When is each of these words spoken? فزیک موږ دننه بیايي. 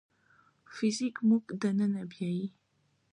فزیک 0.73 1.15
موږ 1.27 1.43
دننه 1.61 2.03
بیايي. 2.11 2.47